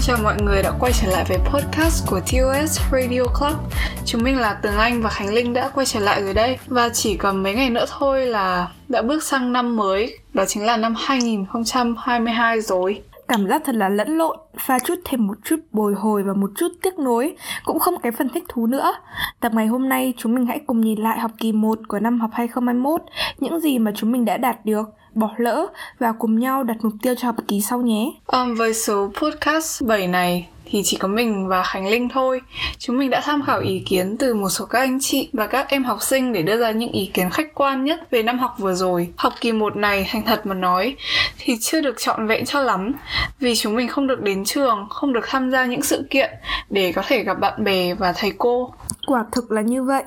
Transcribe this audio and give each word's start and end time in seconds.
Xin 0.00 0.06
chào 0.06 0.24
mọi 0.24 0.36
người 0.42 0.62
đã 0.62 0.72
quay 0.80 0.92
trở 0.92 1.08
lại 1.10 1.24
với 1.28 1.38
podcast 1.38 2.10
của 2.10 2.20
TOS 2.20 2.80
Radio 2.92 3.22
Club. 3.38 3.56
Chúng 4.04 4.22
mình 4.22 4.38
là 4.38 4.54
Tường 4.54 4.76
Anh 4.76 5.02
và 5.02 5.10
Khánh 5.10 5.34
Linh 5.34 5.52
đã 5.52 5.70
quay 5.74 5.86
trở 5.86 6.00
lại 6.00 6.22
rồi 6.22 6.34
đây. 6.34 6.58
Và 6.66 6.88
chỉ 6.88 7.16
còn 7.16 7.42
mấy 7.42 7.54
ngày 7.54 7.70
nữa 7.70 7.84
thôi 7.98 8.26
là 8.26 8.68
đã 8.88 9.02
bước 9.02 9.22
sang 9.22 9.52
năm 9.52 9.76
mới, 9.76 10.18
đó 10.34 10.44
chính 10.44 10.66
là 10.66 10.76
năm 10.76 10.94
2022 10.98 12.60
rồi. 12.60 13.02
Cảm 13.28 13.48
giác 13.48 13.62
thật 13.64 13.74
là 13.74 13.88
lẫn 13.88 14.18
lộn, 14.18 14.38
pha 14.58 14.78
chút 14.78 14.94
thêm 15.04 15.26
một 15.26 15.38
chút 15.44 15.56
bồi 15.72 15.94
hồi 15.94 16.22
và 16.22 16.32
một 16.32 16.50
chút 16.58 16.68
tiếc 16.82 16.98
nuối, 16.98 17.36
cũng 17.64 17.78
không 17.78 18.00
cái 18.02 18.12
phần 18.12 18.28
thích 18.28 18.44
thú 18.48 18.66
nữa. 18.66 18.92
Tập 19.40 19.52
ngày 19.54 19.66
hôm 19.66 19.88
nay 19.88 20.14
chúng 20.16 20.34
mình 20.34 20.46
hãy 20.46 20.60
cùng 20.66 20.80
nhìn 20.80 20.98
lại 21.00 21.18
học 21.18 21.30
kỳ 21.38 21.52
1 21.52 21.78
của 21.88 21.98
năm 21.98 22.20
học 22.20 22.30
2021, 22.32 23.02
những 23.38 23.60
gì 23.60 23.78
mà 23.78 23.92
chúng 23.94 24.12
mình 24.12 24.24
đã 24.24 24.36
đạt 24.36 24.64
được, 24.64 24.88
bỏ 25.14 25.30
lỡ 25.36 25.66
và 25.98 26.12
cùng 26.18 26.38
nhau 26.38 26.62
đặt 26.62 26.76
mục 26.82 26.92
tiêu 27.02 27.14
cho 27.18 27.28
học 27.28 27.36
kỳ 27.48 27.60
sau 27.60 27.80
nhé. 27.80 28.12
Um, 28.26 28.54
với 28.54 28.74
số 28.74 29.10
podcast 29.20 29.82
7 29.82 30.06
này 30.06 30.48
thì 30.72 30.82
chỉ 30.84 30.96
có 30.96 31.08
mình 31.08 31.48
và 31.48 31.62
Khánh 31.62 31.88
Linh 31.88 32.08
thôi. 32.08 32.40
Chúng 32.78 32.98
mình 32.98 33.10
đã 33.10 33.20
tham 33.24 33.42
khảo 33.42 33.60
ý 33.60 33.82
kiến 33.86 34.16
từ 34.18 34.34
một 34.34 34.48
số 34.48 34.64
các 34.64 34.78
anh 34.78 34.98
chị 35.00 35.28
và 35.32 35.46
các 35.46 35.68
em 35.68 35.84
học 35.84 36.02
sinh 36.02 36.32
để 36.32 36.42
đưa 36.42 36.56
ra 36.56 36.70
những 36.70 36.92
ý 36.92 37.10
kiến 37.14 37.30
khách 37.30 37.54
quan 37.54 37.84
nhất 37.84 38.10
về 38.10 38.22
năm 38.22 38.38
học 38.38 38.54
vừa 38.58 38.74
rồi. 38.74 39.08
Học 39.16 39.32
kỳ 39.40 39.52
1 39.52 39.76
này, 39.76 40.06
thành 40.10 40.22
thật 40.24 40.46
mà 40.46 40.54
nói, 40.54 40.96
thì 41.38 41.56
chưa 41.60 41.80
được 41.80 41.98
trọn 41.98 42.26
vẹn 42.26 42.44
cho 42.44 42.60
lắm 42.60 42.92
vì 43.40 43.56
chúng 43.56 43.76
mình 43.76 43.88
không 43.88 44.06
được 44.06 44.22
đến 44.22 44.44
trường, 44.44 44.86
không 44.90 45.12
được 45.12 45.24
tham 45.28 45.50
gia 45.50 45.66
những 45.66 45.82
sự 45.82 46.06
kiện 46.10 46.30
để 46.70 46.92
có 46.92 47.02
thể 47.06 47.24
gặp 47.24 47.40
bạn 47.40 47.64
bè 47.64 47.94
và 47.94 48.12
thầy 48.12 48.32
cô. 48.38 48.74
Quả 49.10 49.24
thực 49.32 49.50
là 49.50 49.60
như 49.60 49.82
vậy. 49.82 50.02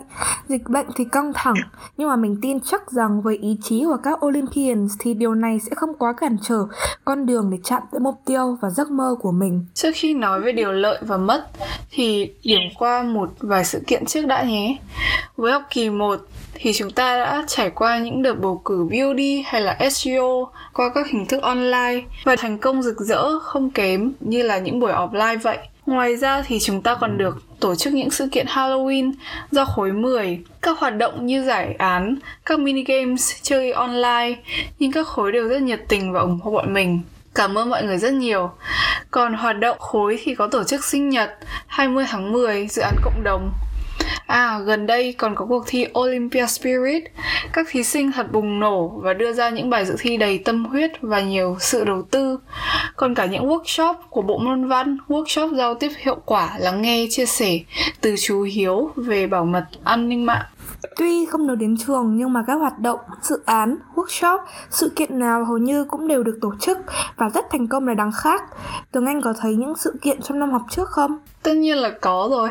Dịch 0.47 0.69
bệnh 0.69 0.85
thì 0.95 1.05
căng 1.11 1.31
thẳng, 1.33 1.55
nhưng 1.97 2.09
mà 2.09 2.15
mình 2.15 2.37
tin 2.41 2.59
chắc 2.59 2.91
rằng 2.91 3.21
với 3.21 3.37
ý 3.37 3.57
chí 3.63 3.83
của 3.85 3.97
các 4.03 4.25
Olympians 4.25 4.91
thì 4.99 5.13
điều 5.13 5.35
này 5.35 5.59
sẽ 5.59 5.71
không 5.75 5.93
quá 5.93 6.13
cản 6.13 6.37
trở 6.41 6.65
con 7.05 7.25
đường 7.25 7.49
để 7.51 7.57
chạm 7.63 7.81
tới 7.91 7.99
mục 7.99 8.15
tiêu 8.25 8.57
và 8.61 8.69
giấc 8.69 8.91
mơ 8.91 9.15
của 9.21 9.31
mình. 9.31 9.65
Trước 9.73 9.91
khi 9.95 10.13
nói 10.13 10.41
về 10.41 10.51
điều 10.51 10.71
lợi 10.71 10.97
và 11.01 11.17
mất 11.17 11.47
thì 11.91 12.33
điểm 12.43 12.59
qua 12.77 13.03
một 13.03 13.29
vài 13.39 13.65
sự 13.65 13.81
kiện 13.87 14.05
trước 14.05 14.25
đã 14.25 14.43
nhé. 14.43 14.77
Với 15.35 15.51
học 15.51 15.63
kỳ 15.69 15.89
1 15.89 16.19
thì 16.53 16.73
chúng 16.73 16.91
ta 16.91 17.17
đã 17.17 17.43
trải 17.47 17.69
qua 17.69 17.99
những 17.99 18.21
đợt 18.21 18.35
bầu 18.41 18.61
cử 18.65 18.83
BOD 18.83 19.19
hay 19.45 19.61
là 19.61 19.77
SEO 19.91 20.47
qua 20.73 20.89
các 20.95 21.07
hình 21.07 21.25
thức 21.25 21.41
online 21.41 22.01
và 22.23 22.35
thành 22.35 22.57
công 22.57 22.83
rực 22.83 22.99
rỡ 22.99 23.39
không 23.39 23.71
kém 23.71 24.11
như 24.19 24.43
là 24.43 24.59
những 24.59 24.79
buổi 24.79 24.91
offline 24.91 25.39
vậy. 25.39 25.57
Ngoài 25.85 26.15
ra 26.15 26.43
thì 26.47 26.59
chúng 26.59 26.81
ta 26.81 26.95
còn 26.95 27.17
được 27.17 27.43
tổ 27.63 27.75
chức 27.75 27.93
những 27.93 28.11
sự 28.11 28.27
kiện 28.31 28.45
Halloween 28.45 29.11
do 29.51 29.65
khối 29.65 29.91
10, 29.91 30.39
các 30.61 30.79
hoạt 30.79 30.97
động 30.97 31.25
như 31.25 31.43
giải 31.43 31.75
án, 31.77 32.15
các 32.45 32.59
mini 32.59 32.83
games, 32.83 33.33
chơi 33.41 33.71
online, 33.71 34.33
nhưng 34.79 34.91
các 34.91 35.07
khối 35.07 35.31
đều 35.31 35.47
rất 35.47 35.61
nhiệt 35.61 35.81
tình 35.87 36.13
và 36.13 36.19
ủng 36.19 36.39
hộ 36.43 36.51
bọn 36.51 36.73
mình. 36.73 37.01
Cảm 37.35 37.57
ơn 37.57 37.69
mọi 37.69 37.83
người 37.83 37.97
rất 37.97 38.13
nhiều. 38.13 38.51
Còn 39.11 39.33
hoạt 39.33 39.59
động 39.59 39.77
khối 39.79 40.19
thì 40.23 40.35
có 40.35 40.47
tổ 40.47 40.63
chức 40.63 40.85
sinh 40.85 41.09
nhật 41.09 41.29
20 41.67 42.05
tháng 42.09 42.31
10, 42.31 42.67
dự 42.67 42.81
án 42.81 42.95
cộng 43.03 43.23
đồng. 43.23 43.51
À, 44.27 44.59
gần 44.65 44.85
đây 44.85 45.13
còn 45.17 45.35
có 45.35 45.45
cuộc 45.45 45.63
thi 45.67 45.85
Olympia 45.99 46.47
Spirit. 46.47 47.03
Các 47.53 47.67
thí 47.69 47.83
sinh 47.83 48.11
thật 48.11 48.31
bùng 48.31 48.59
nổ 48.59 48.87
và 48.87 49.13
đưa 49.13 49.33
ra 49.33 49.49
những 49.49 49.69
bài 49.69 49.85
dự 49.85 49.95
thi 49.99 50.17
đầy 50.17 50.37
tâm 50.37 50.65
huyết 50.65 50.91
và 51.01 51.21
nhiều 51.21 51.57
sự 51.59 51.83
đầu 51.83 52.01
tư. 52.11 52.39
Còn 52.95 53.15
cả 53.15 53.25
những 53.25 53.49
workshop 53.49 53.93
của 54.09 54.21
bộ 54.21 54.37
môn 54.37 54.67
văn, 54.67 54.97
workshop 55.07 55.55
giao 55.55 55.75
tiếp 55.75 55.91
hiệu 55.97 56.17
quả, 56.25 56.55
lắng 56.59 56.81
nghe, 56.81 57.05
chia 57.09 57.25
sẻ 57.25 57.59
từ 58.01 58.15
chú 58.21 58.41
Hiếu 58.41 58.91
về 58.95 59.27
bảo 59.27 59.45
mật 59.45 59.65
an 59.83 60.09
ninh 60.09 60.25
mạng. 60.25 60.45
Tuy 60.95 61.25
không 61.25 61.47
được 61.47 61.55
đến 61.55 61.77
trường 61.77 62.17
nhưng 62.17 62.33
mà 62.33 62.43
các 62.47 62.53
hoạt 62.53 62.79
động, 62.79 62.99
dự 63.21 63.41
án, 63.45 63.77
workshop, 63.95 64.39
sự 64.69 64.89
kiện 64.95 65.19
nào 65.19 65.45
hầu 65.45 65.57
như 65.57 65.83
cũng 65.83 66.07
đều 66.07 66.23
được 66.23 66.37
tổ 66.41 66.53
chức 66.59 66.77
và 67.17 67.29
rất 67.29 67.45
thành 67.51 67.67
công 67.67 67.87
là 67.87 67.93
đáng 67.93 68.11
khác. 68.11 68.43
Tường 68.91 69.05
Anh 69.05 69.21
có 69.21 69.33
thấy 69.41 69.55
những 69.55 69.73
sự 69.77 69.95
kiện 70.01 70.21
trong 70.21 70.39
năm 70.39 70.51
học 70.51 70.61
trước 70.69 70.89
không? 70.89 71.17
Tất 71.43 71.53
nhiên 71.53 71.77
là 71.77 71.91
có 72.01 72.27
rồi. 72.31 72.49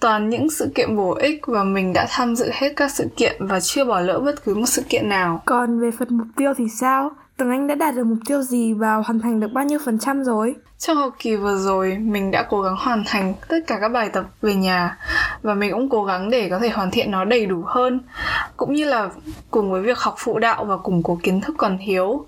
Toàn 0.00 0.28
những 0.28 0.50
sự 0.50 0.68
kiện 0.74 0.96
bổ 0.96 1.14
ích 1.14 1.40
và 1.46 1.64
mình 1.64 1.92
đã 1.92 2.06
tham 2.10 2.36
dự 2.36 2.50
hết 2.52 2.72
các 2.76 2.90
sự 2.90 3.08
kiện 3.16 3.46
và 3.46 3.60
chưa 3.60 3.84
bỏ 3.84 4.00
lỡ 4.00 4.20
bất 4.24 4.44
cứ 4.44 4.54
một 4.54 4.66
sự 4.66 4.82
kiện 4.88 5.08
nào. 5.08 5.42
Còn 5.44 5.80
về 5.80 5.90
phần 5.90 6.08
mục 6.10 6.26
tiêu 6.36 6.52
thì 6.56 6.64
sao? 6.68 7.10
Tường 7.36 7.50
Anh 7.50 7.66
đã 7.66 7.74
đạt 7.74 7.94
được 7.94 8.04
mục 8.04 8.18
tiêu 8.26 8.42
gì 8.42 8.72
và 8.72 8.94
hoàn 8.94 9.20
thành 9.20 9.40
được 9.40 9.52
bao 9.52 9.64
nhiêu 9.64 9.78
phần 9.84 9.98
trăm 9.98 10.24
rồi? 10.24 10.54
Trong 10.78 10.96
học 10.96 11.14
kỳ 11.18 11.36
vừa 11.36 11.56
rồi, 11.58 11.96
mình 12.00 12.30
đã 12.30 12.46
cố 12.50 12.62
gắng 12.62 12.76
hoàn 12.78 13.04
thành 13.06 13.34
tất 13.48 13.56
cả 13.66 13.78
các 13.80 13.88
bài 13.88 14.08
tập 14.08 14.24
về 14.42 14.54
nhà 14.54 14.98
và 15.44 15.54
mình 15.54 15.72
cũng 15.72 15.88
cố 15.88 16.04
gắng 16.04 16.30
để 16.30 16.48
có 16.48 16.58
thể 16.58 16.68
hoàn 16.68 16.90
thiện 16.90 17.10
nó 17.10 17.24
đầy 17.24 17.46
đủ 17.46 17.62
hơn. 17.66 18.00
Cũng 18.56 18.72
như 18.72 18.84
là 18.84 19.08
cùng 19.50 19.72
với 19.72 19.82
việc 19.82 19.98
học 19.98 20.14
phụ 20.18 20.38
đạo 20.38 20.64
và 20.64 20.76
củng 20.76 21.02
cố 21.02 21.18
kiến 21.22 21.40
thức 21.40 21.54
còn 21.58 21.78
thiếu, 21.86 22.26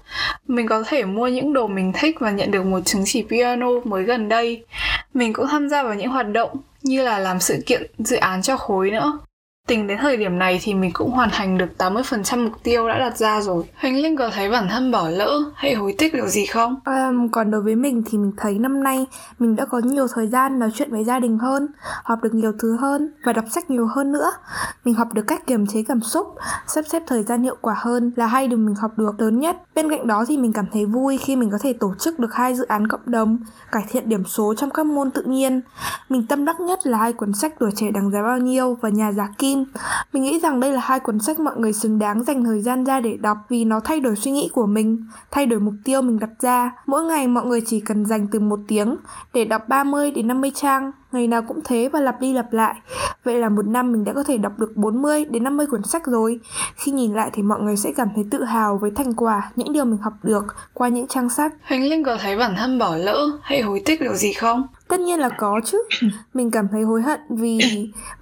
mình 0.49 0.67
có 0.67 0.83
thể 0.87 1.05
mua 1.05 1.29
những 1.29 1.53
đồ 1.53 1.67
mình 1.67 1.93
thích 1.93 2.17
và 2.21 2.31
nhận 2.31 2.51
được 2.51 2.63
một 2.63 2.81
chứng 2.85 3.03
chỉ 3.07 3.27
piano 3.31 3.69
mới 3.85 4.05
gần 4.05 4.29
đây. 4.29 4.65
Mình 5.15 5.33
cũng 5.33 5.47
tham 5.47 5.69
gia 5.69 5.83
vào 5.83 5.95
những 5.95 6.09
hoạt 6.09 6.29
động 6.29 6.51
như 6.83 7.03
là 7.03 7.19
làm 7.19 7.41
sự 7.41 7.63
kiện 7.67 7.91
dự 7.99 8.17
án 8.17 8.43
cho 8.43 8.57
khối 8.57 8.91
nữa. 8.91 9.19
Tính 9.67 9.87
đến 9.87 9.99
thời 9.99 10.17
điểm 10.17 10.39
này 10.39 10.61
thì 10.63 10.75
mình 10.75 10.91
cũng 10.95 11.11
hoàn 11.11 11.31
thành 11.33 11.59
được 11.59 11.69
80% 11.79 12.45
mục 12.45 12.53
tiêu 12.63 12.89
đã 12.89 12.99
đặt 12.99 13.17
ra 13.17 13.41
rồi. 13.41 13.65
Huỳnh 13.81 14.03
Linh 14.03 14.17
có 14.17 14.31
thấy 14.35 14.51
bản 14.51 14.69
thân 14.69 14.91
bỏ 14.91 15.09
lỡ 15.09 15.41
hay 15.55 15.75
hối 15.75 15.95
tiếc 15.99 16.15
điều 16.15 16.27
gì 16.27 16.47
không? 16.47 16.77
Um, 16.85 17.29
còn 17.29 17.51
đối 17.51 17.61
với 17.63 17.77
mình 17.77 18.03
thì 18.07 18.19
mình 18.19 18.33
thấy 18.37 18.59
năm 18.59 18.83
nay 18.83 19.07
mình 19.39 19.57
đã 19.57 19.65
có 19.65 19.79
nhiều 19.79 20.07
thời 20.15 20.27
gian 20.27 20.59
nói 20.59 20.71
chuyện 20.75 20.91
với 20.91 21.05
gia 21.05 21.19
đình 21.19 21.39
hơn, 21.39 21.67
học 22.05 22.19
được 22.23 22.35
nhiều 22.35 22.53
thứ 22.59 22.77
hơn 22.77 23.13
và 23.25 23.33
đọc 23.33 23.45
sách 23.51 23.71
nhiều 23.71 23.87
hơn 23.87 24.13
nữa. 24.13 24.31
Mình 24.85 24.95
học 24.95 25.09
được 25.15 25.25
cách 25.27 25.47
kiềm 25.47 25.67
chế 25.67 25.83
cảm 25.89 26.01
xúc, 26.01 26.27
sắp 26.67 26.85
xếp 26.89 27.03
thời 27.07 27.23
gian 27.23 27.43
hiệu 27.43 27.57
quả 27.61 27.75
hơn 27.79 28.13
là 28.17 28.27
hai 28.27 28.49
điều 28.49 28.59
mình 28.59 28.75
học 28.75 28.91
được 28.97 29.21
lớn 29.21 29.41
nhất. 29.41 29.57
Bên 29.75 29.91
cạnh 29.91 30.07
đó 30.07 30.25
thì 30.29 30.39
mình 30.39 30.53
cảm 30.53 30.67
thấy 30.73 30.85
vui 30.87 31.19
khi 31.19 31.37
mình 31.37 31.51
có 31.51 31.59
thể 31.63 31.73
tổ 31.73 31.95
chức 31.99 32.19
được 32.19 32.35
hai 32.35 32.55
dự 32.55 32.65
án 32.67 32.89
cộng 32.89 33.01
đồng, 33.05 33.39
cải 33.73 33.85
thiện 33.91 34.09
điểm 34.09 34.25
số 34.25 34.55
trong 34.55 34.71
các 34.71 34.87
môn 34.87 35.11
tự 35.11 35.23
nhiên. 35.23 35.61
Mình 36.09 36.27
tâm 36.27 36.45
đắc 36.45 36.61
nhất 36.61 36.87
là 36.87 36.99
hai 36.99 37.13
cuốn 37.13 37.33
sách 37.33 37.55
tuổi 37.59 37.71
trẻ 37.77 37.91
đáng 37.91 38.11
giá 38.11 38.23
bao 38.23 38.39
nhiêu 38.39 38.79
và 38.81 38.89
nhà 38.89 39.13
giá 39.13 39.29
kim 39.39 39.56
mình 40.13 40.23
nghĩ 40.23 40.41
rằng 40.41 40.61
đây 40.61 40.73
là 40.73 40.81
hai 40.81 41.01
cuốn 41.01 41.21
sách 41.21 41.41
mọi 41.41 41.57
người 41.57 41.73
xứng 41.73 41.99
đáng 41.99 42.25
dành 42.25 42.45
thời 42.45 42.63
gian 42.63 42.85
ra 42.85 43.01
để 43.01 43.17
đọc 43.21 43.39
vì 43.49 43.65
nó 43.65 43.81
thay 43.81 44.01
đổi 44.01 44.17
suy 44.17 44.31
nghĩ 44.31 44.51
của 44.53 44.67
mình, 44.67 45.07
thay 45.31 45.47
đổi 45.47 45.61
mục 45.61 45.75
tiêu 45.85 46.03
mình 46.03 46.19
đặt 46.19 46.31
ra. 46.41 46.71
Mỗi 46.87 47.05
ngày 47.05 47.29
mọi 47.29 47.45
người 47.47 47.61
chỉ 47.67 47.81
cần 47.81 48.07
dành 48.07 48.27
từ 48.33 48.41
một 48.41 48.61
tiếng 48.69 48.97
để 49.35 49.45
đọc 49.45 49.69
30 49.69 50.11
đến 50.11 50.29
50 50.29 50.53
trang, 50.55 50.93
ngày 51.13 51.27
nào 51.27 51.43
cũng 51.43 51.61
thế 51.65 51.89
và 51.93 52.01
lặp 52.01 52.21
đi 52.21 52.33
lặp 52.33 52.53
lại. 52.53 52.75
Vậy 53.25 53.35
là 53.39 53.49
một 53.49 53.67
năm 53.67 53.93
mình 53.93 54.05
đã 54.05 54.13
có 54.13 54.23
thể 54.23 54.39
đọc 54.39 54.59
được 54.59 54.77
40 54.77 55.25
đến 55.25 55.45
50 55.45 55.67
cuốn 55.67 55.83
sách 55.83 56.07
rồi. 56.07 56.41
Khi 56.77 56.93
nhìn 56.93 57.15
lại 57.15 57.31
thì 57.33 57.43
mọi 57.43 57.61
người 57.61 57.77
sẽ 57.77 57.93
cảm 57.97 58.09
thấy 58.15 58.25
tự 58.31 58.45
hào 58.45 58.79
với 58.79 58.91
thành 58.91 59.15
quả, 59.15 59.51
những 59.57 59.73
điều 59.73 59.85
mình 59.85 59.99
học 59.99 60.13
được 60.23 60.45
qua 60.73 60.89
những 60.89 61.07
trang 61.07 61.29
sách. 61.29 61.53
Huỳnh 61.69 61.91
Linh 61.91 62.05
có 62.05 62.17
thấy 62.23 62.39
bản 62.39 62.55
thân 62.57 62.79
bỏ 62.79 62.97
lỡ 62.97 63.27
hay 63.43 63.61
hối 63.61 63.83
tiếc 63.85 64.01
điều 64.01 64.15
gì 64.15 64.33
không? 64.33 64.67
Tất 64.89 65.01
nhiên 65.01 65.21
là 65.21 65.29
có 65.29 65.61
chứ. 65.65 65.83
Mình 66.35 66.51
cảm 66.51 66.69
thấy 66.73 66.83
hối 66.83 67.03
hận 67.03 67.21
vì 67.31 67.59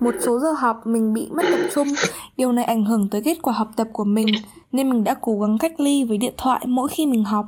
một 0.01 0.15
số 0.21 0.39
giờ 0.39 0.53
học 0.53 0.87
mình 0.87 1.15
bị 1.15 1.29
mất 1.31 1.43
tập 1.51 1.61
trung. 1.75 1.89
Điều 2.37 2.53
này 2.53 2.65
ảnh 2.65 2.85
hưởng 2.85 3.09
tới 3.11 3.23
kết 3.25 3.39
quả 3.43 3.53
học 3.53 3.69
tập 3.77 3.89
của 3.93 4.05
mình 4.05 4.27
nên 4.73 4.91
mình 4.91 5.05
đã 5.05 5.15
cố 5.21 5.41
gắng 5.41 5.59
cách 5.59 5.81
ly 5.81 6.05
với 6.05 6.19
điện 6.19 6.35
thoại 6.37 6.61
mỗi 6.67 6.89
khi 6.89 7.07
mình 7.07 7.25
học. 7.25 7.47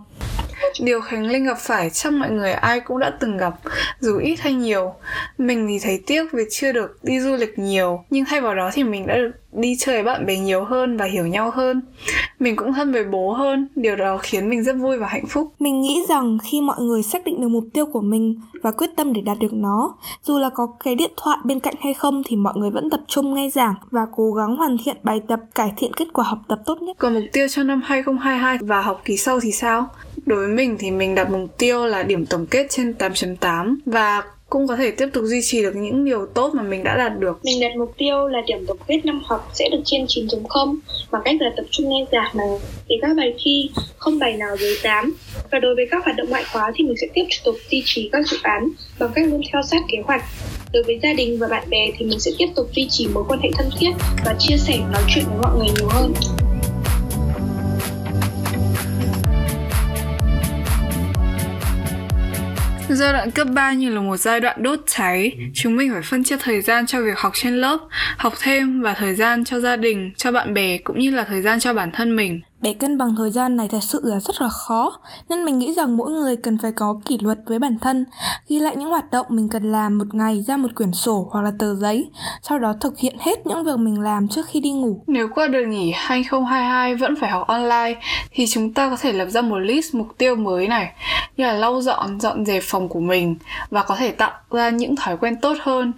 Điều 0.80 1.00
Khánh 1.00 1.26
Linh 1.26 1.44
gặp 1.44 1.58
phải 1.58 1.90
chắc 1.90 2.12
mọi 2.12 2.30
người 2.30 2.52
ai 2.52 2.80
cũng 2.80 2.98
đã 2.98 3.10
từng 3.20 3.36
gặp, 3.36 3.54
dù 4.00 4.18
ít 4.18 4.40
hay 4.40 4.54
nhiều. 4.54 4.94
Mình 5.38 5.66
thì 5.68 5.78
thấy 5.82 6.02
tiếc 6.06 6.32
vì 6.32 6.42
chưa 6.50 6.72
được 6.72 6.98
đi 7.02 7.20
du 7.20 7.36
lịch 7.36 7.58
nhiều, 7.58 8.04
nhưng 8.10 8.24
thay 8.24 8.40
vào 8.40 8.54
đó 8.54 8.70
thì 8.72 8.84
mình 8.84 9.06
đã 9.06 9.14
được 9.16 9.32
đi 9.52 9.76
chơi 9.78 9.94
với 9.94 10.04
bạn 10.04 10.26
bè 10.26 10.36
nhiều 10.36 10.64
hơn 10.64 10.96
và 10.96 11.04
hiểu 11.04 11.26
nhau 11.26 11.50
hơn. 11.50 11.82
Mình 12.38 12.56
cũng 12.56 12.72
thân 12.72 12.92
với 12.92 13.04
bố 13.04 13.32
hơn, 13.32 13.68
điều 13.76 13.96
đó 13.96 14.18
khiến 14.22 14.48
mình 14.48 14.64
rất 14.64 14.72
vui 14.72 14.98
và 14.98 15.06
hạnh 15.06 15.26
phúc. 15.26 15.52
Mình 15.58 15.82
nghĩ 15.82 16.04
rằng 16.08 16.38
khi 16.42 16.60
mọi 16.60 16.80
người 16.80 17.02
xác 17.02 17.24
định 17.24 17.40
được 17.40 17.48
mục 17.48 17.64
tiêu 17.72 17.86
của 17.86 18.00
mình 18.00 18.40
và 18.62 18.70
quyết 18.70 18.90
tâm 18.96 19.12
để 19.12 19.20
đạt 19.20 19.38
được 19.38 19.52
nó, 19.52 19.94
dù 20.22 20.38
là 20.38 20.50
có 20.50 20.66
cái 20.84 20.94
điện 20.94 21.10
thoại 21.16 21.38
bên 21.44 21.60
cạnh 21.60 21.74
hay 21.80 21.94
không 21.94 22.22
thì 22.26 22.36
mọi 22.36 22.54
người 22.56 22.70
vẫn 22.70 22.90
tập 22.90 23.00
trung 23.08 23.34
nghe 23.34 23.50
giảng 23.50 23.74
và 23.90 24.06
cố 24.16 24.32
gắng 24.32 24.56
hoàn 24.56 24.76
thiện 24.84 24.96
bài 25.02 25.20
tập, 25.28 25.40
cải 25.54 25.72
thiện 25.76 25.92
kết 25.92 26.06
quả 26.12 26.24
học 26.24 26.38
tập 26.48 26.58
tốt 26.66 26.82
nhất. 26.82 26.96
Còn 26.98 27.14
mục 27.14 27.24
tiêu 27.32 27.48
cho 27.48 27.62
năm 27.62 27.82
2022 27.84 28.58
và 28.60 28.82
học 28.82 29.00
kỳ 29.04 29.16
sau 29.16 29.40
thì 29.40 29.52
sao? 29.52 29.88
Đối 30.26 30.38
với 30.38 30.48
mình 30.48 30.76
thì 30.78 30.90
mình 30.90 31.14
đặt 31.14 31.30
mục 31.30 31.58
tiêu 31.58 31.86
là 31.86 32.02
điểm 32.02 32.26
tổng 32.26 32.46
kết 32.46 32.66
trên 32.70 32.94
8.8 32.98 33.76
và 33.86 34.22
cũng 34.48 34.66
có 34.66 34.76
thể 34.76 34.90
tiếp 34.90 35.08
tục 35.12 35.24
duy 35.24 35.40
trì 35.42 35.62
được 35.62 35.76
những 35.76 36.04
điều 36.04 36.26
tốt 36.26 36.54
mà 36.54 36.62
mình 36.62 36.84
đã 36.84 36.96
đạt 36.96 37.18
được. 37.18 37.38
Mình 37.44 37.60
đặt 37.60 37.76
mục 37.76 37.94
tiêu 37.98 38.28
là 38.28 38.38
điểm 38.46 38.64
tổng 38.66 38.78
kết 38.86 39.00
năm 39.04 39.22
học 39.24 39.50
sẽ 39.54 39.68
được 39.72 39.80
trên 39.84 40.04
9.0 40.04 40.76
bằng 41.10 41.22
cách 41.24 41.36
là 41.40 41.52
tập 41.56 41.64
trung 41.70 41.88
nghe 41.88 42.04
giảng 42.12 42.36
này 42.36 42.48
để 42.88 42.96
các 43.02 43.16
bài 43.16 43.34
thi 43.38 43.70
không 43.96 44.18
bài 44.18 44.36
nào 44.36 44.56
dưới 44.56 44.74
8. 44.82 45.14
Và 45.52 45.58
đối 45.58 45.74
với 45.74 45.86
các 45.90 46.04
hoạt 46.04 46.16
động 46.16 46.30
ngoại 46.30 46.44
khóa 46.52 46.72
thì 46.74 46.84
mình 46.84 46.96
sẽ 47.00 47.06
tiếp 47.14 47.24
tục 47.44 47.56
duy 47.70 47.82
trì 47.84 48.08
các 48.12 48.26
dự 48.26 48.36
án 48.42 48.68
bằng 48.98 49.10
cách 49.14 49.28
luôn 49.28 49.40
theo 49.52 49.62
sát 49.62 49.82
kế 49.88 49.98
hoạch. 50.04 50.24
Đối 50.72 50.82
với 50.82 50.98
gia 51.02 51.12
đình 51.12 51.38
và 51.38 51.48
bạn 51.48 51.70
bè 51.70 51.90
thì 51.98 52.06
mình 52.06 52.20
sẽ 52.20 52.30
tiếp 52.38 52.48
tục 52.56 52.66
duy 52.72 52.86
trì 52.90 53.08
mối 53.14 53.24
quan 53.28 53.40
hệ 53.42 53.50
thân 53.54 53.70
thiết 53.80 53.90
và 54.24 54.34
chia 54.38 54.56
sẻ 54.56 54.78
nói 54.92 55.02
chuyện 55.14 55.24
với 55.28 55.38
mọi 55.42 55.58
người 55.58 55.68
nhiều 55.76 55.88
hơn. 55.88 56.12
Giai 62.96 63.12
đoạn 63.12 63.30
cấp 63.30 63.48
3 63.50 63.72
như 63.72 63.90
là 63.90 64.00
một 64.00 64.16
giai 64.16 64.40
đoạn 64.40 64.62
đốt 64.62 64.78
cháy, 64.86 65.32
chúng 65.54 65.76
mình 65.76 65.92
phải 65.92 66.02
phân 66.02 66.24
chia 66.24 66.36
thời 66.40 66.60
gian 66.60 66.86
cho 66.86 67.02
việc 67.02 67.18
học 67.18 67.32
trên 67.34 67.56
lớp, 67.56 67.78
học 68.16 68.32
thêm 68.40 68.80
và 68.80 68.94
thời 68.94 69.14
gian 69.14 69.44
cho 69.44 69.60
gia 69.60 69.76
đình, 69.76 70.12
cho 70.16 70.32
bạn 70.32 70.54
bè 70.54 70.78
cũng 70.78 70.98
như 70.98 71.10
là 71.10 71.24
thời 71.24 71.42
gian 71.42 71.60
cho 71.60 71.74
bản 71.74 71.90
thân 71.92 72.16
mình 72.16 72.40
để 72.60 72.72
cân 72.72 72.98
bằng 72.98 73.16
thời 73.16 73.30
gian 73.30 73.56
này 73.56 73.68
thật 73.68 73.82
sự 73.82 74.00
là 74.04 74.20
rất 74.20 74.42
là 74.42 74.48
khó, 74.48 74.98
nên 75.28 75.44
mình 75.44 75.58
nghĩ 75.58 75.74
rằng 75.74 75.96
mỗi 75.96 76.10
người 76.10 76.36
cần 76.36 76.58
phải 76.58 76.72
có 76.72 77.00
kỷ 77.04 77.18
luật 77.18 77.38
với 77.46 77.58
bản 77.58 77.78
thân, 77.78 78.04
ghi 78.48 78.58
lại 78.58 78.76
những 78.76 78.88
hoạt 78.88 79.10
động 79.10 79.26
mình 79.28 79.48
cần 79.48 79.72
làm 79.72 79.98
một 79.98 80.14
ngày 80.14 80.44
ra 80.46 80.56
một 80.56 80.68
quyển 80.74 80.92
sổ 80.92 81.28
hoặc 81.30 81.42
là 81.42 81.52
tờ 81.58 81.74
giấy, 81.74 82.10
sau 82.42 82.58
đó 82.58 82.74
thực 82.80 82.98
hiện 82.98 83.16
hết 83.20 83.46
những 83.46 83.64
việc 83.64 83.78
mình 83.78 84.00
làm 84.00 84.28
trước 84.28 84.46
khi 84.46 84.60
đi 84.60 84.70
ngủ. 84.70 85.02
Nếu 85.06 85.28
qua 85.34 85.48
đợt 85.48 85.64
nghỉ 85.68 85.92
2022 85.94 86.94
vẫn 86.94 87.14
phải 87.20 87.30
học 87.30 87.46
online, 87.46 88.00
thì 88.30 88.46
chúng 88.46 88.72
ta 88.72 88.90
có 88.90 88.96
thể 89.00 89.12
lập 89.12 89.26
ra 89.26 89.40
một 89.40 89.58
list 89.58 89.94
mục 89.94 90.08
tiêu 90.18 90.36
mới 90.36 90.68
này, 90.68 90.92
như 91.36 91.44
là 91.44 91.52
lau 91.52 91.80
dọn 91.80 92.20
dọn 92.20 92.44
dẹp 92.44 92.62
phòng 92.66 92.88
của 92.88 93.00
mình 93.00 93.36
và 93.70 93.82
có 93.82 93.96
thể 93.96 94.10
tạo 94.10 94.32
ra 94.50 94.70
những 94.70 94.96
thói 94.96 95.16
quen 95.16 95.36
tốt 95.40 95.56
hơn. 95.60 95.92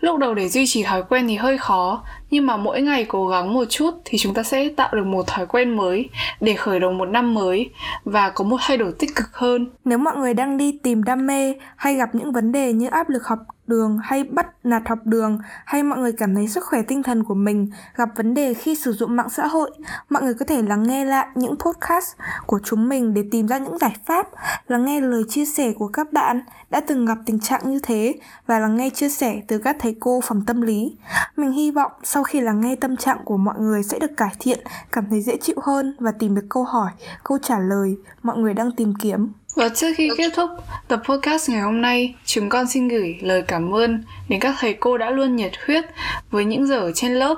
Lúc 0.00 0.18
đầu 0.18 0.34
để 0.34 0.48
duy 0.48 0.66
trì 0.66 0.82
thói 0.82 1.02
quen 1.02 1.28
thì 1.28 1.36
hơi 1.36 1.58
khó, 1.58 2.02
nhưng 2.30 2.46
mà 2.46 2.56
mỗi 2.56 2.80
ngày 2.82 3.04
cố 3.04 3.28
gắng 3.28 3.54
một 3.54 3.64
chút 3.68 3.90
thì 4.04 4.18
chúng 4.18 4.34
ta 4.34 4.42
sẽ 4.42 4.68
tạo 4.68 4.88
được 4.92 5.06
một 5.06 5.26
thói 5.26 5.46
quen 5.46 5.76
mới 5.76 5.99
mới, 6.00 6.10
để 6.40 6.54
khởi 6.54 6.80
đầu 6.80 6.92
một 6.92 7.04
năm 7.04 7.34
mới 7.34 7.70
và 8.04 8.30
có 8.30 8.44
một 8.44 8.56
thay 8.60 8.76
đổi 8.76 8.92
tích 8.98 9.10
cực 9.16 9.26
hơn. 9.32 9.70
Nếu 9.84 9.98
mọi 9.98 10.16
người 10.16 10.34
đang 10.34 10.56
đi 10.56 10.78
tìm 10.82 11.02
đam 11.02 11.26
mê 11.26 11.54
hay 11.76 11.94
gặp 11.94 12.14
những 12.14 12.32
vấn 12.32 12.52
đề 12.52 12.72
như 12.72 12.88
áp 12.88 13.08
lực 13.08 13.26
học 13.26 13.38
đường 13.70 13.98
hay 14.02 14.24
bắt 14.24 14.46
nạt 14.64 14.82
học 14.88 14.98
đường, 15.04 15.38
hay 15.64 15.82
mọi 15.82 15.98
người 15.98 16.12
cảm 16.12 16.34
thấy 16.34 16.48
sức 16.48 16.64
khỏe 16.64 16.82
tinh 16.82 17.02
thần 17.02 17.24
của 17.24 17.34
mình 17.34 17.70
gặp 17.96 18.08
vấn 18.16 18.34
đề 18.34 18.54
khi 18.54 18.74
sử 18.74 18.92
dụng 18.92 19.16
mạng 19.16 19.30
xã 19.30 19.46
hội, 19.46 19.70
mọi 20.10 20.22
người 20.22 20.34
có 20.34 20.44
thể 20.44 20.62
lắng 20.62 20.82
nghe 20.82 21.04
lại 21.04 21.26
những 21.34 21.56
podcast 21.58 22.16
của 22.46 22.60
chúng 22.64 22.88
mình 22.88 23.14
để 23.14 23.24
tìm 23.30 23.48
ra 23.48 23.58
những 23.58 23.78
giải 23.78 23.96
pháp, 24.06 24.28
lắng 24.68 24.84
nghe 24.84 25.00
lời 25.00 25.22
chia 25.28 25.44
sẻ 25.44 25.72
của 25.72 25.88
các 25.88 26.12
bạn 26.12 26.40
đã 26.70 26.80
từng 26.80 27.06
gặp 27.06 27.18
tình 27.26 27.40
trạng 27.40 27.70
như 27.70 27.80
thế 27.82 28.14
và 28.46 28.58
lắng 28.58 28.76
nghe 28.76 28.90
chia 28.90 29.08
sẻ 29.08 29.40
từ 29.48 29.58
các 29.58 29.76
thầy 29.80 29.96
cô 30.00 30.20
phòng 30.24 30.42
tâm 30.46 30.60
lý. 30.60 30.96
Mình 31.36 31.52
hy 31.52 31.70
vọng 31.70 31.92
sau 32.02 32.22
khi 32.22 32.40
lắng 32.40 32.60
nghe 32.60 32.76
tâm 32.76 32.96
trạng 32.96 33.18
của 33.24 33.36
mọi 33.36 33.58
người 33.58 33.82
sẽ 33.82 33.98
được 33.98 34.16
cải 34.16 34.34
thiện, 34.38 34.60
cảm 34.92 35.04
thấy 35.10 35.22
dễ 35.22 35.36
chịu 35.36 35.56
hơn 35.62 35.96
và 35.98 36.12
tìm 36.12 36.34
được 36.34 36.46
câu 36.48 36.64
hỏi, 36.64 36.90
câu 37.24 37.38
trả 37.38 37.58
lời 37.58 37.96
mọi 38.22 38.38
người 38.38 38.54
đang 38.54 38.72
tìm 38.72 38.94
kiếm 39.00 39.32
và 39.54 39.68
trước 39.68 39.86
khi 39.96 40.10
kết 40.16 40.32
thúc 40.36 40.50
tập 40.88 41.02
podcast 41.08 41.50
ngày 41.50 41.60
hôm 41.60 41.80
nay, 41.80 42.14
chúng 42.24 42.48
con 42.48 42.66
xin 42.66 42.88
gửi 42.88 43.18
lời 43.20 43.42
cảm 43.42 43.74
ơn 43.74 44.04
đến 44.28 44.40
các 44.40 44.54
thầy 44.58 44.74
cô 44.74 44.98
đã 44.98 45.10
luôn 45.10 45.36
nhiệt 45.36 45.52
huyết 45.66 45.84
với 46.30 46.44
những 46.44 46.66
giờ 46.66 46.78
ở 46.78 46.92
trên 46.92 47.12
lớp, 47.12 47.34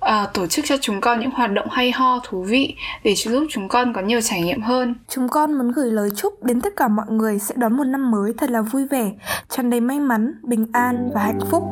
à, 0.00 0.26
tổ 0.34 0.46
chức 0.46 0.64
cho 0.68 0.76
chúng 0.80 1.00
con 1.00 1.20
những 1.20 1.30
hoạt 1.30 1.52
động 1.52 1.66
hay 1.70 1.90
ho, 1.90 2.20
thú 2.24 2.42
vị 2.42 2.74
để 3.04 3.14
giúp 3.14 3.46
chúng 3.50 3.68
con 3.68 3.92
có 3.92 4.00
nhiều 4.00 4.20
trải 4.20 4.42
nghiệm 4.42 4.62
hơn. 4.62 4.94
Chúng 5.08 5.28
con 5.28 5.58
muốn 5.58 5.72
gửi 5.72 5.90
lời 5.90 6.10
chúc 6.16 6.44
đến 6.44 6.60
tất 6.60 6.76
cả 6.76 6.88
mọi 6.88 7.06
người 7.08 7.38
sẽ 7.38 7.54
đón 7.58 7.76
một 7.76 7.84
năm 7.84 8.10
mới 8.10 8.32
thật 8.38 8.50
là 8.50 8.62
vui 8.62 8.86
vẻ, 8.86 9.10
tràn 9.48 9.70
đầy 9.70 9.80
may 9.80 10.00
mắn, 10.00 10.34
bình 10.42 10.66
an 10.72 11.10
và 11.14 11.20
hạnh 11.20 11.40
phúc. 11.50 11.62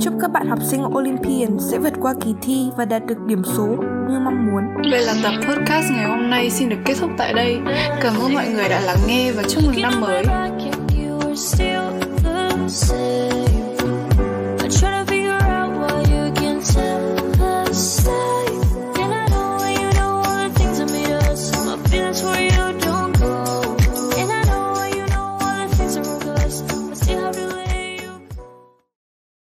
Chúc 0.00 0.14
các 0.20 0.32
bạn 0.32 0.48
học 0.48 0.58
sinh 0.64 0.84
Olympian 0.84 1.58
sẽ 1.58 1.78
vượt 1.78 1.94
qua 2.00 2.14
kỳ 2.24 2.34
thi 2.42 2.66
và 2.76 2.84
đạt 2.84 3.06
được 3.06 3.26
điểm 3.26 3.42
số 3.44 3.76
như 4.08 4.18
mong 4.18 4.46
muốn. 4.46 4.90
Vậy 4.90 5.00
là 5.00 5.14
tập 5.22 5.32
podcast 5.48 5.90
ngày 5.92 6.04
hôm 6.04 6.30
nay 6.30 6.50
xin 6.50 6.68
được 6.68 6.76
kết 6.84 6.94
thúc 7.00 7.10
tại 7.18 7.32
đây. 7.32 7.58
Cảm 8.00 8.14
ơn 8.20 8.34
mọi 8.34 8.48
người 8.48 8.68
đã 8.68 8.80
lắng 8.80 8.98
nghe 9.06 9.32
và 9.32 9.42
chúc 9.42 9.62
mừng 9.66 9.82
năm 9.82 10.00
mới. 10.00 10.24